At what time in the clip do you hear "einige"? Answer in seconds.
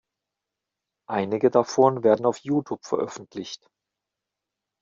1.07-1.51